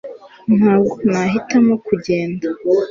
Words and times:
ntabwo 0.57 0.93
nahitamo 1.11 1.73
kugenda 1.85 2.47